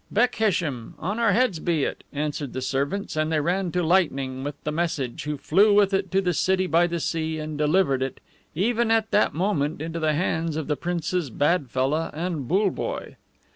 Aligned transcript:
"Bekhesm! 0.11 0.95
On 0.97 1.19
our 1.19 1.31
heads 1.31 1.59
be 1.59 1.83
it!" 1.83 2.03
answered 2.11 2.53
the 2.53 2.61
servants; 2.63 3.15
and 3.15 3.31
they 3.31 3.39
ran 3.39 3.71
to 3.73 3.83
Lightning 3.83 4.43
with 4.43 4.55
the 4.63 4.71
message, 4.71 5.25
who 5.25 5.37
flew 5.37 5.75
with 5.75 5.93
it 5.93 6.09
to 6.11 6.21
the 6.21 6.33
City 6.33 6.65
by 6.65 6.87
the 6.87 6.99
Sea, 6.99 7.37
and 7.37 7.55
delivered 7.55 8.01
it, 8.01 8.19
even 8.55 8.89
at 8.89 9.11
that 9.11 9.35
moment, 9.35 9.79
into 9.79 9.99
the 9.99 10.13
hands 10.13 10.55
of 10.57 10.65
the 10.65 10.75
Princes 10.75 11.29
BADFELLAH 11.29 12.09
and 12.15 12.47
BULLEBOYE. 12.47 13.15